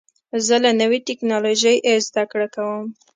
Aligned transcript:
زه 0.45 0.55
له 0.63 0.71
نوې 0.81 0.99
ټکنالوژۍ 1.07 1.77
زده 2.07 2.23
کړه 2.31 2.47
کوم. 2.55 2.85